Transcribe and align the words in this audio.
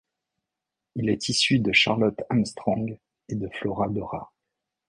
Il 0.95 1.09
est 1.11 1.29
issu 1.29 1.59
de 1.59 1.71
'Charlotte 1.71 2.17
Armstrong' 2.31 2.97
et 3.29 3.35
de 3.35 3.47
'Floradora'. 3.49 4.33